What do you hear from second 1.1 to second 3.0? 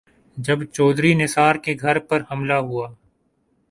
نثار کے گھر پر حملہ ہوا۔